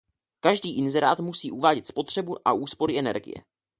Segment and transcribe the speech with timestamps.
[0.39, 3.35] Každý inzerát musí uvádět spotřebu a úspory energie.